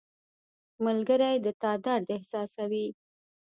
[0.85, 2.87] •ملګری د تا درد احساسوي.